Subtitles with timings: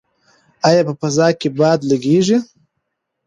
[0.67, 2.37] ایا په فضا کې باد لګیږي؟